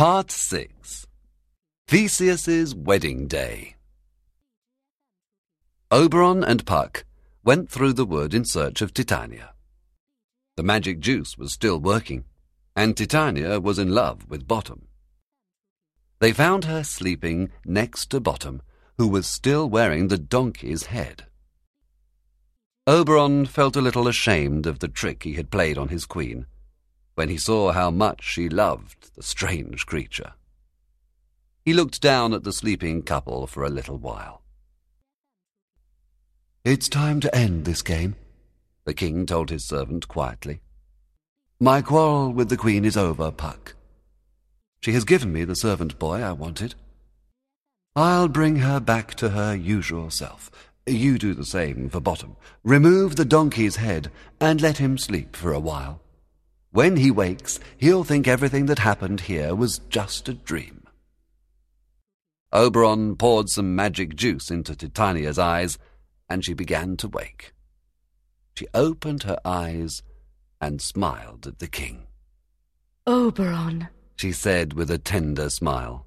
Part 0.00 0.30
6 0.30 1.06
Theseus's 1.86 2.74
Wedding 2.74 3.26
Day 3.26 3.74
Oberon 5.90 6.42
and 6.42 6.64
Puck 6.64 7.04
went 7.44 7.68
through 7.68 7.92
the 7.92 8.06
wood 8.06 8.32
in 8.32 8.46
search 8.46 8.80
of 8.80 8.94
Titania. 8.94 9.52
The 10.56 10.62
magic 10.62 11.00
juice 11.00 11.36
was 11.36 11.52
still 11.52 11.78
working, 11.78 12.24
and 12.74 12.96
Titania 12.96 13.60
was 13.60 13.78
in 13.78 13.90
love 13.90 14.26
with 14.26 14.48
Bottom. 14.48 14.88
They 16.18 16.32
found 16.32 16.64
her 16.64 16.82
sleeping 16.82 17.50
next 17.66 18.06
to 18.06 18.20
Bottom, 18.20 18.62
who 18.96 19.06
was 19.06 19.26
still 19.26 19.68
wearing 19.68 20.08
the 20.08 20.16
donkey's 20.16 20.86
head. 20.86 21.26
Oberon 22.86 23.44
felt 23.44 23.76
a 23.76 23.82
little 23.82 24.08
ashamed 24.08 24.64
of 24.64 24.78
the 24.78 24.88
trick 24.88 25.24
he 25.24 25.34
had 25.34 25.50
played 25.50 25.76
on 25.76 25.88
his 25.88 26.06
queen 26.06 26.46
when 27.14 27.28
he 27.28 27.36
saw 27.36 27.72
how 27.72 27.90
much 27.90 28.22
she 28.22 28.48
loved 28.48 29.14
the 29.14 29.22
strange 29.22 29.86
creature. 29.86 30.32
He 31.64 31.72
looked 31.72 32.00
down 32.00 32.32
at 32.32 32.44
the 32.44 32.52
sleeping 32.52 33.02
couple 33.02 33.46
for 33.46 33.64
a 33.64 33.70
little 33.70 33.98
while. 33.98 34.42
It's 36.64 36.88
time 36.88 37.20
to 37.20 37.34
end 37.34 37.64
this 37.64 37.82
game, 37.82 38.16
the 38.84 38.94
king 38.94 39.26
told 39.26 39.50
his 39.50 39.66
servant 39.66 40.08
quietly. 40.08 40.60
My 41.58 41.82
quarrel 41.82 42.32
with 42.32 42.48
the 42.48 42.56
queen 42.56 42.84
is 42.84 42.96
over, 42.96 43.30
Puck. 43.30 43.76
She 44.82 44.92
has 44.92 45.04
given 45.04 45.32
me 45.32 45.44
the 45.44 45.54
servant 45.56 45.98
boy 45.98 46.22
I 46.22 46.32
wanted. 46.32 46.74
I'll 47.94 48.28
bring 48.28 48.56
her 48.56 48.80
back 48.80 49.14
to 49.16 49.30
her 49.30 49.54
usual 49.54 50.10
self. 50.10 50.50
You 50.86 51.18
do 51.18 51.34
the 51.34 51.44
same 51.44 51.90
for 51.90 52.00
Bottom. 52.00 52.36
Remove 52.64 53.16
the 53.16 53.24
donkey's 53.24 53.76
head 53.76 54.10
and 54.40 54.60
let 54.60 54.78
him 54.78 54.96
sleep 54.96 55.36
for 55.36 55.52
a 55.52 55.60
while. 55.60 56.00
When 56.72 56.96
he 56.96 57.10
wakes, 57.10 57.58
he'll 57.78 58.04
think 58.04 58.28
everything 58.28 58.66
that 58.66 58.78
happened 58.78 59.22
here 59.22 59.54
was 59.54 59.80
just 59.88 60.28
a 60.28 60.34
dream. 60.34 60.84
Oberon 62.52 63.16
poured 63.16 63.48
some 63.48 63.74
magic 63.74 64.14
juice 64.16 64.50
into 64.50 64.74
Titania's 64.76 65.38
eyes, 65.38 65.78
and 66.28 66.44
she 66.44 66.54
began 66.54 66.96
to 66.98 67.08
wake. 67.08 67.52
She 68.56 68.66
opened 68.74 69.24
her 69.24 69.38
eyes 69.44 70.02
and 70.60 70.80
smiled 70.82 71.46
at 71.46 71.58
the 71.58 71.66
king. 71.68 72.06
Oberon, 73.06 73.88
She 74.16 74.32
said 74.32 74.74
with 74.74 74.90
a 74.90 74.98
tender 74.98 75.48
smile. 75.50 76.06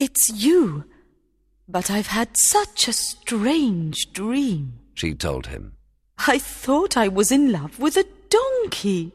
it's 0.00 0.30
you. 0.30 0.84
But 1.68 1.90
I've 1.90 2.06
had 2.08 2.36
such 2.36 2.86
a 2.88 2.92
strange 2.92 4.12
dream. 4.12 4.78
She 4.94 5.14
told 5.14 5.48
him. 5.48 5.72
I 6.26 6.38
thought 6.38 6.96
I 6.96 7.08
was 7.08 7.30
in 7.32 7.50
love 7.52 7.78
with 7.78 7.96
a 7.96 8.06
donkey. 8.30 9.12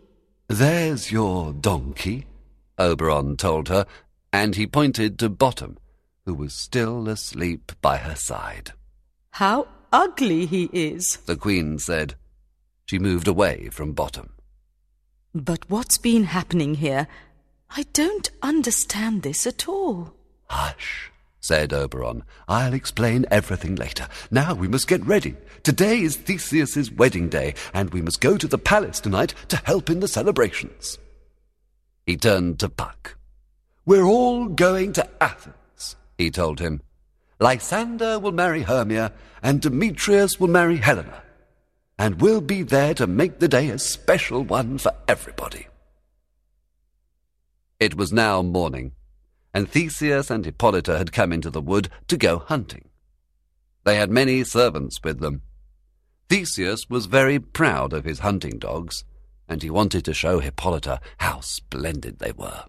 There's 0.51 1.13
your 1.13 1.53
donkey, 1.53 2.25
Oberon 2.77 3.37
told 3.37 3.69
her, 3.69 3.85
and 4.33 4.53
he 4.53 4.67
pointed 4.67 5.17
to 5.19 5.29
Bottom, 5.29 5.77
who 6.25 6.33
was 6.33 6.53
still 6.53 7.07
asleep 7.07 7.71
by 7.81 7.95
her 7.95 8.17
side. 8.17 8.73
How 9.31 9.69
ugly 9.93 10.45
he 10.45 10.69
is. 10.73 11.15
The 11.25 11.37
queen 11.37 11.79
said. 11.79 12.15
She 12.85 12.99
moved 12.99 13.29
away 13.29 13.69
from 13.71 13.93
Bottom. 13.93 14.33
But 15.33 15.69
what's 15.69 15.97
been 15.97 16.25
happening 16.25 16.75
here? 16.75 17.07
I 17.69 17.83
don't 17.93 18.29
understand 18.41 19.21
this 19.21 19.47
at 19.47 19.69
all. 19.69 20.13
Hush, 20.47 21.10
said 21.41 21.73
Oberon. 21.73 22.23
I'll 22.47 22.73
explain 22.73 23.25
everything 23.29 23.75
later. 23.75 24.07
Now 24.29 24.53
we 24.53 24.67
must 24.67 24.87
get 24.87 25.05
ready. 25.05 25.35
Today 25.63 26.01
is 26.01 26.15
Theseus's 26.15 26.91
wedding 26.91 27.27
day, 27.27 27.55
and 27.73 27.89
we 27.89 28.01
must 28.01 28.21
go 28.21 28.37
to 28.37 28.47
the 28.47 28.57
palace 28.57 28.99
tonight 28.99 29.33
to 29.49 29.57
help 29.57 29.89
in 29.89 29.99
the 29.99 30.07
celebrations. 30.07 30.97
He 32.05 32.15
turned 32.15 32.59
to 32.59 32.69
Puck. 32.69 33.17
We're 33.85 34.05
all 34.05 34.47
going 34.47 34.93
to 34.93 35.09
Athens, 35.21 35.95
he 36.17 36.29
told 36.31 36.59
him. 36.59 36.81
Lysander 37.39 38.19
will 38.19 38.31
marry 38.31 38.61
Hermia, 38.61 39.11
and 39.41 39.61
Demetrius 39.61 40.39
will 40.39 40.47
marry 40.47 40.77
Helena. 40.77 41.23
And 41.97 42.21
we'll 42.21 42.41
be 42.41 42.61
there 42.61 42.93
to 42.95 43.07
make 43.07 43.39
the 43.39 43.47
day 43.47 43.69
a 43.69 43.79
special 43.79 44.43
one 44.43 44.77
for 44.77 44.93
everybody. 45.07 45.67
It 47.79 47.95
was 47.95 48.13
now 48.13 48.43
morning, 48.43 48.91
and 49.53 49.69
Theseus 49.69 50.29
and 50.29 50.45
Hippolyta 50.45 50.97
had 50.97 51.11
come 51.11 51.33
into 51.33 51.49
the 51.49 51.61
wood 51.61 51.89
to 52.07 52.17
go 52.17 52.39
hunting. 52.39 52.89
They 53.83 53.95
had 53.95 54.11
many 54.11 54.43
servants 54.43 54.99
with 55.03 55.19
them. 55.19 55.41
Theseus 56.29 56.89
was 56.89 57.07
very 57.07 57.39
proud 57.39 57.93
of 57.93 58.05
his 58.05 58.19
hunting 58.19 58.57
dogs, 58.57 59.03
and 59.49 59.61
he 59.61 59.69
wanted 59.69 60.05
to 60.05 60.13
show 60.13 60.39
Hippolyta 60.39 61.01
how 61.17 61.41
splendid 61.41 62.19
they 62.19 62.31
were. 62.31 62.65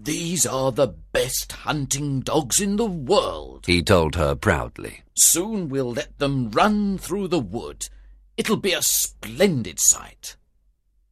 These 0.00 0.46
are 0.46 0.70
the 0.70 0.94
best 1.12 1.52
hunting 1.52 2.20
dogs 2.20 2.60
in 2.60 2.76
the 2.76 2.86
world. 2.86 3.66
He 3.66 3.82
told 3.82 4.14
her 4.14 4.34
proudly. 4.34 5.02
Soon 5.16 5.68
we'll 5.68 5.92
let 5.92 6.18
them 6.18 6.50
run 6.50 6.98
through 6.98 7.28
the 7.28 7.40
wood. 7.40 7.88
It'll 8.36 8.56
be 8.56 8.72
a 8.72 8.82
splendid 8.82 9.78
sight. 9.80 10.36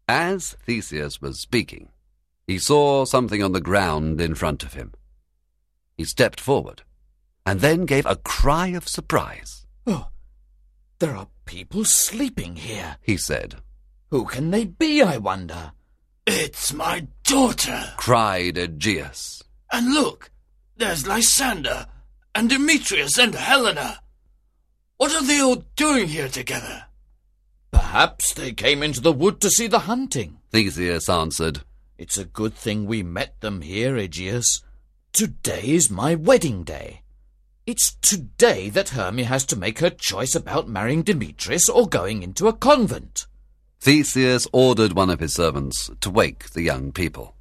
As 0.08 0.56
Theseus 0.64 1.20
was 1.20 1.40
speaking, 1.40 1.88
he 2.46 2.58
saw 2.58 3.04
something 3.04 3.42
on 3.42 3.52
the 3.52 3.60
ground 3.60 4.20
in 4.20 4.34
front 4.34 4.62
of 4.62 4.74
him. 4.74 4.92
He 5.96 6.04
stepped 6.04 6.40
forward, 6.40 6.82
and 7.44 7.60
then 7.60 7.86
gave 7.86 8.06
a 8.06 8.16
cry 8.16 8.68
of 8.68 8.88
surprise. 8.88 9.66
Oh, 9.86 10.08
there 10.98 11.16
are 11.16 11.28
people 11.44 11.84
sleeping 11.84 12.56
here. 12.56 12.96
He 13.02 13.16
said, 13.16 13.56
Who 14.10 14.24
can 14.26 14.50
they 14.50 14.64
be, 14.64 15.02
I 15.02 15.16
wonder? 15.16 15.72
It's 16.26 16.72
my 16.72 17.06
daughter. 17.24 17.94
cried 17.96 18.58
Aegeus. 18.58 19.42
And 19.72 19.94
look, 19.94 20.30
there's 20.76 21.06
Lysander, 21.06 21.86
and 22.34 22.48
Demetrius, 22.48 23.18
and 23.18 23.34
Helena. 23.34 24.00
What 24.96 25.14
are 25.14 25.24
they 25.24 25.40
all 25.40 25.64
doing 25.76 26.08
here 26.08 26.28
together? 26.28 26.84
Perhaps 27.70 28.34
they 28.34 28.52
came 28.52 28.82
into 28.82 29.00
the 29.00 29.12
wood 29.12 29.40
to 29.40 29.50
see 29.50 29.66
the 29.66 29.80
hunting. 29.80 30.38
Theseus 30.50 31.08
answered, 31.08 31.62
It's 31.98 32.18
a 32.18 32.26
good 32.26 32.52
thing 32.52 32.84
we 32.84 33.02
met 33.02 33.40
them 33.40 33.62
here, 33.62 33.96
Aegeus. 33.96 34.62
Today 35.12 35.62
is 35.62 35.90
my 35.90 36.14
wedding 36.14 36.62
day. 36.62 37.00
It's 37.66 37.94
today 38.02 38.68
that 38.68 38.90
Hermia 38.90 39.24
has 39.24 39.46
to 39.46 39.56
make 39.56 39.78
her 39.78 39.88
choice 39.88 40.34
about 40.34 40.68
marrying 40.68 41.02
Demetrius 41.02 41.70
or 41.70 41.88
going 41.88 42.22
into 42.22 42.48
a 42.48 42.52
convent. 42.52 43.26
Theseus 43.80 44.46
ordered 44.52 44.92
one 44.92 45.08
of 45.08 45.20
his 45.20 45.34
servants 45.34 45.90
to 46.02 46.10
wake 46.10 46.50
the 46.50 46.60
young 46.60 46.92
people. 46.92 47.34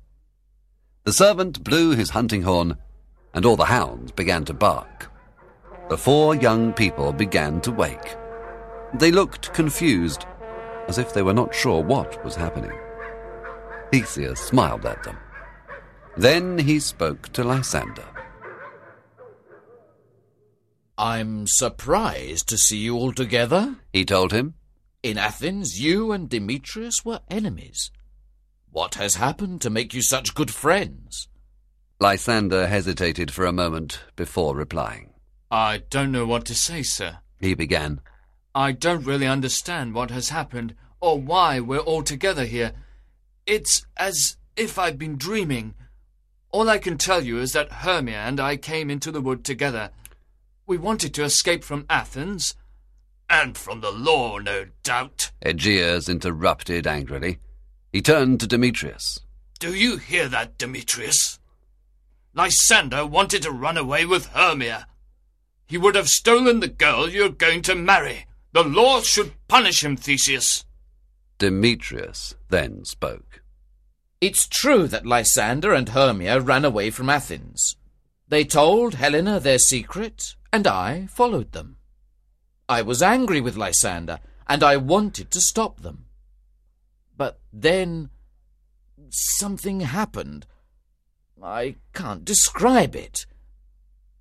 The 1.04 1.12
servant 1.12 1.62
blew 1.62 1.92
his 1.92 2.12
hunting 2.12 2.44
horn, 2.44 2.78
and 3.34 3.46
all 3.46 3.58
the 3.58 3.66
hounds 3.66 4.14
began 4.14 4.46
to 4.46 4.54
bark. 4.54 5.12
The 5.90 5.98
four 5.98 6.34
young 6.34 6.72
people 6.72 7.12
began 7.12 7.60
to 7.62 7.72
wake. 7.72 8.16
They 8.94 9.12
looked 9.12 9.54
confused, 9.54 10.26
as 10.88 10.98
if 10.98 11.14
they 11.14 11.24
were 11.24 11.34
not 11.34 11.54
sure 11.54 11.84
what 11.84 12.24
was 12.24 12.36
happening. 12.36 12.72
Theseus 13.92 14.40
smiled 14.40 14.86
at 14.86 15.04
them. 15.04 15.18
Then 16.18 16.58
he 16.58 16.80
spoke 16.80 17.32
to 17.34 17.44
Lysander. 17.44 18.06
I'm 20.98 21.46
surprised 21.46 22.48
to 22.50 22.58
see 22.58 22.78
you 22.78 22.96
all 22.96 23.12
together. 23.12 23.76
He 23.92 24.06
told 24.06 24.32
him, 24.32 24.54
In 25.04 25.18
Athens, 25.18 25.80
you 25.80 26.12
and 26.14 26.30
Demetrius 26.30 27.04
were 27.04 27.20
enemies. 27.30 27.92
What 28.72 28.96
has 28.96 29.16
happened 29.16 29.62
to 29.62 29.70
make 29.70 29.94
you 29.94 30.02
such 30.02 30.36
good 30.36 30.52
friends? 30.52 31.28
Lysander 32.00 32.68
hesitated 32.68 33.32
for 33.32 33.46
a 33.46 33.54
moment 33.54 34.02
before 34.16 34.56
replying. 34.56 35.12
I 35.52 35.84
don't 35.90 36.12
know 36.12 36.26
what 36.26 36.46
to 36.46 36.56
say, 36.56 36.84
sir. 36.84 37.20
He 37.40 37.54
began. 37.54 38.02
I 38.54 38.72
don't 38.72 39.06
really 39.06 39.28
understand 39.28 39.94
what 39.94 40.12
has 40.12 40.30
happened 40.30 40.76
or 41.02 41.20
why 41.20 41.60
we're 41.60 41.80
all 41.80 42.04
together 42.04 42.46
here. 42.46 42.74
It's 43.46 43.86
as 43.96 44.38
if 44.56 44.80
I've 44.80 44.98
been 44.98 45.18
dreaming. 45.18 45.76
All 46.52 46.70
I 46.70 46.78
can 46.78 46.98
tell 46.98 47.24
you 47.24 47.40
is 47.40 47.52
that 47.52 47.72
Hermia 47.72 48.18
and 48.18 48.40
I 48.40 48.58
came 48.58 48.90
into 48.90 49.12
the 49.12 49.22
wood 49.22 49.44
together. 49.44 49.92
We 50.66 50.78
wanted 50.78 51.14
to 51.14 51.24
escape 51.24 51.64
from 51.64 51.86
Athens. 51.90 52.56
And 53.30 53.58
from 53.58 53.82
the 53.82 53.92
law, 53.92 54.38
no 54.38 54.68
doubt. 54.84 55.32
Aegeus 55.44 56.10
interrupted 56.10 56.88
angrily. 56.88 57.40
He 57.92 58.02
turned 58.02 58.40
to 58.40 58.48
Demetrius. 58.48 59.20
Do 59.60 59.74
you 59.74 59.98
hear 59.98 60.28
that, 60.28 60.58
Demetrius? 60.58 61.40
Lysander 62.34 63.06
wanted 63.06 63.42
to 63.44 63.52
run 63.52 63.78
away 63.78 64.06
with 64.06 64.28
Hermia. 64.28 64.88
He 65.68 65.78
would 65.78 65.96
have 65.96 66.10
stolen 66.10 66.60
the 66.60 66.68
girl 66.68 67.10
you're 67.10 67.30
going 67.30 67.62
to 67.64 67.76
marry. 67.76 68.26
The 68.54 68.64
law 68.64 69.02
should 69.02 69.34
punish 69.48 69.84
him, 69.84 69.98
Theseus. 69.98 70.66
Demetrius 71.38 72.36
then 72.50 72.86
spoke. 72.86 73.35
It's 74.28 74.48
true 74.48 74.88
that 74.88 75.06
Lysander 75.06 75.72
and 75.72 75.90
Hermia 75.90 76.40
ran 76.40 76.66
away 76.66 76.90
from 76.90 77.12
Athens. 77.12 77.76
They 78.28 78.44
told 78.44 78.96
Helena 78.96 79.40
their 79.40 79.60
secret, 79.60 80.34
and 80.52 80.66
I 80.66 81.06
followed 81.06 81.52
them. 81.52 81.78
I 82.68 82.82
was 82.82 83.04
angry 83.04 83.40
with 83.40 83.56
Lysander, 83.56 84.20
and 84.48 84.64
I 84.64 84.78
wanted 84.78 85.30
to 85.30 85.40
stop 85.40 85.82
them. 85.82 86.06
But 87.16 87.40
then 87.54 88.10
something 89.12 89.82
happened. 89.82 90.48
I 91.44 91.76
can't 91.94 92.26
describe 92.26 92.96
it. 92.96 93.28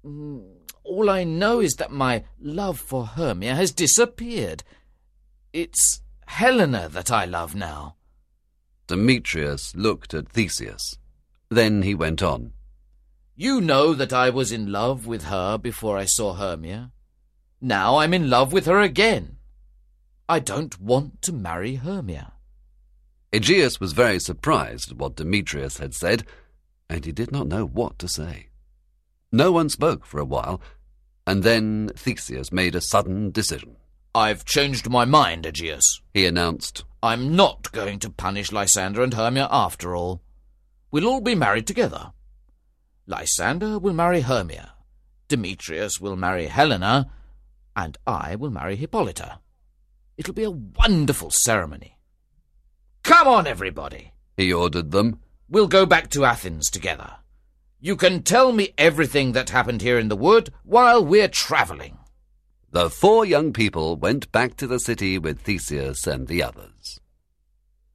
All 0.04 1.08
I 1.08 1.24
know 1.24 1.60
is 1.60 1.76
that 1.76 1.90
my 1.90 2.24
love 2.38 2.78
for 2.78 3.06
Hermia 3.06 3.54
has 3.54 3.72
disappeared. 3.72 4.64
It's 5.54 6.02
Helena 6.26 6.90
that 6.90 7.10
I 7.10 7.24
love 7.24 7.54
now. 7.54 7.96
Demetrius 8.86 9.75
looked 9.75 10.14
at 10.14 10.28
Theseus. 10.28 10.98
Then 11.48 11.82
he 11.82 11.94
went 11.94 12.22
on. 12.22 12.52
You 13.36 13.60
know 13.60 13.94
that 13.94 14.12
I 14.12 14.31
was 14.31 14.52
in 14.52 14.70
love 14.70 15.06
with 15.06 15.25
her 15.25 15.58
before 15.58 15.96
I 15.96 16.04
saw 16.04 16.34
Hermia. 16.34 16.92
Now 17.60 17.96
I'm 17.96 18.14
in 18.14 18.31
love 18.31 18.52
with 18.52 18.66
her 18.66 18.81
again. 18.81 19.38
I 20.28 20.38
don't 20.38 20.81
want 20.81 21.22
to 21.22 21.32
marry 21.32 21.76
Hermia. 21.76 22.32
Aegeus 23.32 23.81
was 23.81 23.92
very 23.92 24.20
surprised 24.20 24.92
at 24.92 24.98
what 24.98 25.16
Demetrius 25.16 25.78
had 25.78 25.94
said, 25.94 26.25
and 26.88 27.04
he 27.04 27.12
did 27.12 27.32
not 27.32 27.48
know 27.48 27.66
what 27.66 27.98
to 27.98 28.08
say. 28.08 28.48
No 29.32 29.50
one 29.50 29.69
spoke 29.69 30.06
for 30.06 30.20
a 30.20 30.25
while, 30.25 30.60
and 31.26 31.42
then 31.42 31.90
Theseus 31.96 32.52
made 32.52 32.76
a 32.76 32.80
sudden 32.80 33.32
decision. 33.32 33.76
I've 34.14 34.44
changed 34.44 34.88
my 34.88 35.04
mind, 35.04 35.44
Aegeus, 35.44 36.00
he 36.12 36.25
announced. 36.25 36.84
I'm 37.04 37.36
not 37.36 37.70
going 37.70 37.98
to 37.98 38.08
punish 38.08 38.50
Lysander 38.50 39.02
and 39.02 39.12
Hermia 39.12 39.46
after 39.50 39.94
all. 39.94 40.22
We'll 40.90 41.06
all 41.06 41.20
be 41.20 41.34
married 41.34 41.66
together. 41.66 42.12
Lysander 43.06 43.78
will 43.78 43.92
marry 43.92 44.22
Hermia, 44.22 44.72
Demetrius 45.28 46.00
will 46.00 46.16
marry 46.16 46.46
Helena, 46.46 47.10
and 47.76 47.98
I 48.06 48.36
will 48.36 48.48
marry 48.48 48.76
Hippolyta. 48.76 49.40
It'll 50.16 50.32
be 50.32 50.44
a 50.44 50.50
wonderful 50.50 51.30
ceremony. 51.30 51.98
Come 53.02 53.28
on, 53.28 53.46
everybody, 53.46 54.12
he 54.38 54.50
ordered 54.50 54.90
them. 54.90 55.20
We'll 55.46 55.68
go 55.68 55.84
back 55.84 56.08
to 56.12 56.24
Athens 56.24 56.70
together. 56.70 57.16
You 57.80 57.96
can 57.96 58.22
tell 58.22 58.50
me 58.50 58.72
everything 58.78 59.32
that 59.32 59.50
happened 59.50 59.82
here 59.82 59.98
in 59.98 60.08
the 60.08 60.16
wood 60.16 60.54
while 60.62 61.04
we're 61.04 61.28
travelling. 61.28 61.98
The 62.75 62.91
four 62.91 63.25
young 63.25 63.53
people 63.53 63.94
went 63.94 64.32
back 64.32 64.56
to 64.56 64.67
the 64.67 64.81
city 64.81 65.17
with 65.17 65.43
Theseus 65.43 66.09
and 66.09 66.26
the 66.26 66.43
others. 66.43 66.99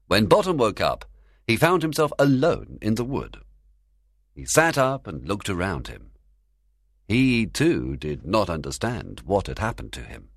When 0.07 0.25
Bottom 0.25 0.55
woke 0.55 0.79
up, 0.79 1.03
he 1.45 1.57
found 1.57 1.81
himself 1.81 2.13
alone 2.17 2.77
in 2.81 2.95
the 2.95 3.03
wood. 3.03 3.41
He 4.33 4.45
sat 4.45 4.77
up 4.77 5.05
and 5.05 5.27
looked 5.27 5.49
around 5.49 5.89
him. 5.89 6.11
He, 7.09 7.45
too, 7.45 7.97
did 7.97 8.25
not 8.25 8.49
understand 8.49 9.21
what 9.25 9.47
had 9.47 9.59
happened 9.59 9.91
to 9.93 10.01
him. 10.01 10.29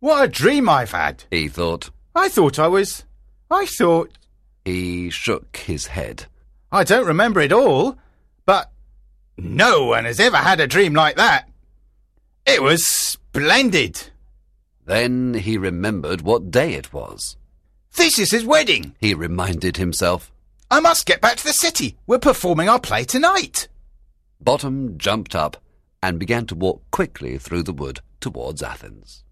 What 0.00 0.24
a 0.24 0.26
dream 0.26 0.68
I've 0.68 0.90
had, 0.90 1.22
he 1.30 1.46
thought. 1.46 1.90
I 2.12 2.30
thought 2.30 2.58
I 2.58 2.66
was. 2.66 3.04
I 3.52 3.66
thought. 3.66 4.10
He 4.64 5.10
shook 5.10 5.58
his 5.58 5.86
head. 5.86 6.26
I 6.72 6.82
don't 6.82 7.06
remember 7.06 7.40
it 7.40 7.52
all, 7.52 7.98
but 8.46 8.72
no 9.38 9.84
one 9.84 10.06
has 10.06 10.18
ever 10.18 10.38
had 10.38 10.58
a 10.58 10.66
dream 10.66 10.92
like 10.92 11.14
that. 11.14 11.48
It 12.46 12.60
was 12.60 13.03
splendid. 13.34 14.00
Then 14.86 15.34
he 15.34 15.58
remembered 15.58 16.22
what 16.22 16.52
day 16.52 16.74
it 16.74 16.92
was. 16.92 17.36
Theseus's 17.90 18.44
wedding, 18.44 18.94
he 19.00 19.12
reminded 19.12 19.76
himself. 19.76 20.30
I 20.70 20.78
must 20.78 21.04
get 21.04 21.20
back 21.20 21.38
to 21.38 21.44
the 21.44 21.52
city. 21.52 21.96
We're 22.06 22.20
performing 22.20 22.68
our 22.68 22.78
play 22.78 23.02
tonight. 23.02 23.66
Bottom 24.40 24.98
jumped 24.98 25.34
up 25.34 25.56
and 26.00 26.20
began 26.20 26.46
to 26.46 26.54
walk 26.54 26.82
quickly 26.92 27.36
through 27.38 27.64
the 27.64 27.72
wood 27.72 28.00
towards 28.20 28.62
Athens. 28.62 29.23